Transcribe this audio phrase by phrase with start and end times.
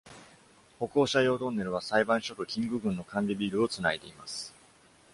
[0.79, 4.51] 歩行者用トンネルは、裁判所とキング郡の管理ビルを繋いでいます。